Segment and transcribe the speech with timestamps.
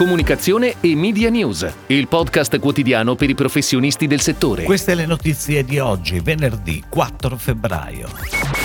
[0.00, 4.64] Comunicazione e Media News, il podcast quotidiano per i professionisti del settore.
[4.64, 8.08] Queste le notizie di oggi, venerdì 4 febbraio.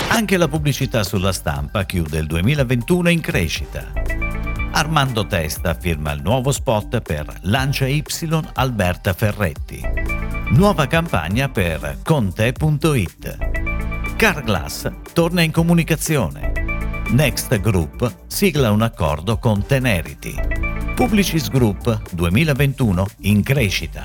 [0.08, 3.92] Anche la pubblicità sulla stampa chiude il 2021 in crescita.
[4.72, 8.02] Armando Testa firma il nuovo spot per Lancia Y
[8.54, 9.82] Alberta Ferretti.
[10.52, 13.36] Nuova campagna per Conte.it.
[14.16, 16.52] Carglass torna in comunicazione.
[17.10, 20.55] Next Group sigla un accordo con Tenerity.
[20.96, 24.02] Publicis Group 2021 in crescita.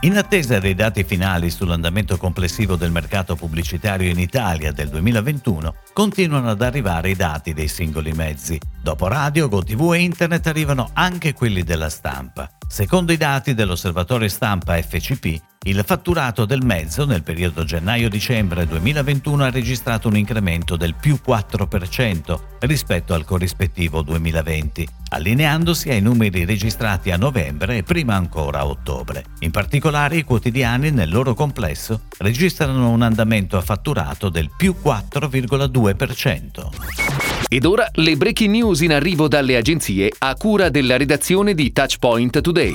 [0.00, 6.50] In attesa dei dati finali sull'andamento complessivo del mercato pubblicitario in Italia del 2021, continuano
[6.50, 8.58] ad arrivare i dati dei singoli mezzi.
[8.82, 12.50] Dopo radio, GoTV e Internet arrivano anche quelli della stampa.
[12.72, 19.50] Secondo i dati dell'osservatorio stampa FCP, il fatturato del mezzo nel periodo gennaio-dicembre 2021 ha
[19.50, 27.18] registrato un incremento del più 4% rispetto al corrispettivo 2020, allineandosi ai numeri registrati a
[27.18, 29.22] novembre e prima ancora a ottobre.
[29.40, 37.21] In particolare i quotidiani nel loro complesso registrano un andamento a fatturato del più 4,2%.
[37.52, 42.40] Ed ora le breaking news in arrivo dalle agenzie a cura della redazione di Touchpoint
[42.40, 42.74] Today.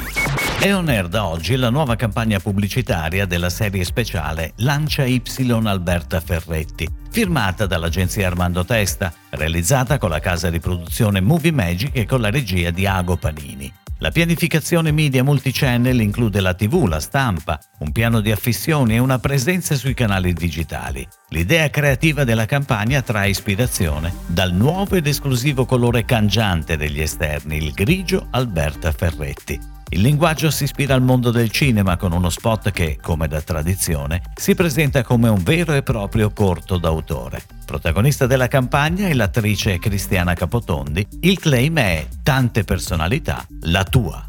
[0.59, 5.19] È on air da oggi la nuova campagna pubblicitaria della serie speciale Lancia Y
[5.63, 12.05] Alberta Ferretti, firmata dall'agenzia Armando Testa, realizzata con la casa di produzione Movie Magic e
[12.05, 13.73] con la regia di Ago Panini.
[13.99, 19.17] La pianificazione media multichannel include la TV, la stampa, un piano di affissioni e una
[19.17, 21.07] presenza sui canali digitali.
[21.29, 27.71] L'idea creativa della campagna trae ispirazione dal nuovo ed esclusivo colore cangiante degli esterni, il
[27.71, 29.76] grigio Alberta Ferretti.
[29.89, 34.21] Il linguaggio si ispira al mondo del cinema con uno spot che, come da tradizione,
[34.35, 37.41] si presenta come un vero e proprio corto d'autore.
[37.65, 41.07] Protagonista della campagna è l'attrice Cristiana Capotondi.
[41.21, 44.25] Il claim è Tante personalità, la tua.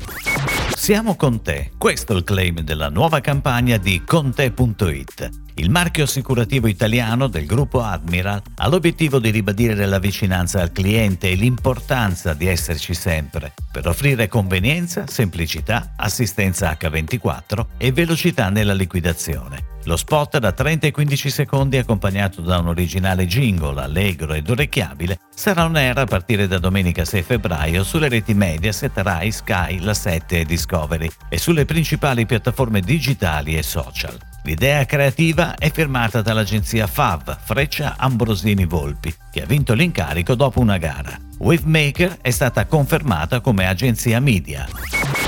[0.88, 5.28] Siamo con te, questo è il claim della nuova campagna di conte.it.
[5.56, 11.28] Il marchio assicurativo italiano del gruppo Admiral ha l'obiettivo di ribadire la vicinanza al cliente
[11.28, 19.76] e l'importanza di esserci sempre per offrire convenienza, semplicità, assistenza H24 e velocità nella liquidazione.
[19.88, 25.18] Lo spot da 30 e 15 secondi accompagnato da un originale jingle allegro ed orecchiabile
[25.34, 29.94] sarà on air a partire da domenica 6 febbraio sulle reti Mediaset, Rai, Sky, La
[29.94, 34.14] 7 e Discovery e sulle principali piattaforme digitali e social.
[34.42, 40.76] L'idea creativa è firmata dall'agenzia FAV, Freccia Ambrosini Volpi, che ha vinto l'incarico dopo una
[40.76, 41.18] gara.
[41.38, 44.68] Wavemaker è stata confermata come agenzia media.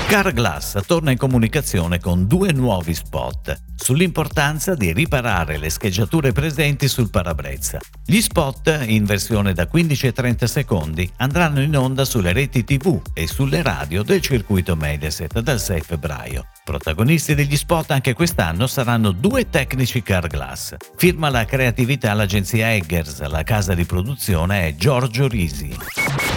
[0.07, 7.09] Carglass torna in comunicazione con due nuovi spot sull'importanza di riparare le scheggiature presenti sul
[7.09, 7.79] parabrezza.
[8.05, 13.01] Gli spot, in versione da 15 e 30 secondi, andranno in onda sulle reti TV
[13.13, 16.45] e sulle radio del circuito Mediaset dal 6 febbraio.
[16.63, 20.75] Protagonisti degli spot anche quest'anno saranno due tecnici Carglass.
[20.95, 25.75] Firma la creatività l'agenzia Eggers, la casa di produzione è Giorgio Risi.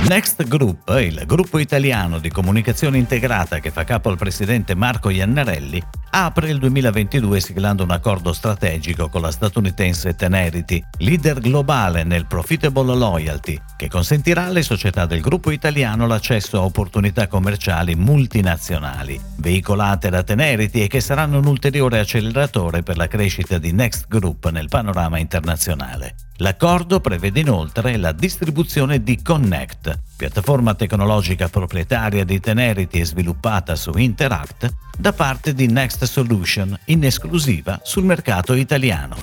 [0.08, 5.82] Next Group, il gruppo italiano di comunicazione integrata che fa capo al presidente Marco Iannarelli,
[6.10, 12.96] apre il 2022 siglando un accordo strategico con la statunitense Tenerity, leader globale nel Profitable
[12.96, 20.22] Loyalty, che consentirà alle società del gruppo italiano l'accesso a opportunità commerciali multinazionali, veicolate da
[20.22, 25.18] Tenerity e che saranno un ulteriore acceleratore per la crescita di Next Group nel panorama
[25.18, 26.14] internazionale.
[26.38, 33.96] L'accordo prevede inoltre la distribuzione di Connect, piattaforma tecnologica proprietaria di Tenerity e sviluppata su
[33.96, 39.16] Interact, da parte di Next Solution in esclusiva sul mercato italiano.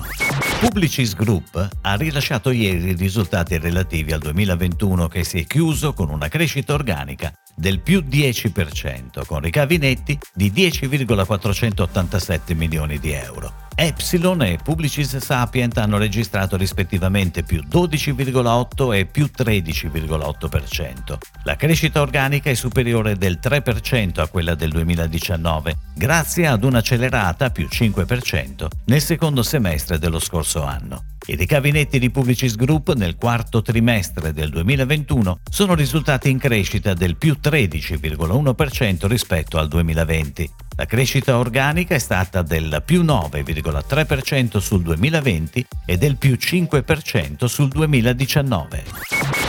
[0.60, 6.08] Publicis Group ha rilasciato ieri i risultati relativi al 2021 che si è chiuso con
[6.08, 13.61] una crescita organica del più 10%, con ricavi netti di 10,487 milioni di euro.
[13.74, 21.18] Epsilon e Publicis Sapient hanno registrato rispettivamente più 12,8 e più 13,8%.
[21.44, 27.66] La crescita organica è superiore del 3% a quella del 2019, grazie ad un'accelerata più
[27.70, 31.04] 5% nel secondo semestre dello scorso anno.
[31.24, 36.94] I ricavi netti di Publicis Group nel quarto trimestre del 2021 sono risultati in crescita
[36.94, 40.50] del più 13,1% rispetto al 2020.
[40.74, 47.68] La crescita organica è stata del più 9,3% sul 2020 e del più 5% sul
[47.68, 48.84] 2019.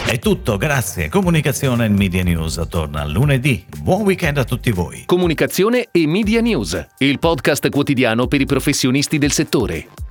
[0.06, 1.08] È tutto, grazie.
[1.08, 3.66] Comunicazione e Media News torna lunedì.
[3.80, 5.04] Buon weekend a tutti voi.
[5.06, 10.03] Comunicazione e Media News, il podcast quotidiano per i professionisti del settore.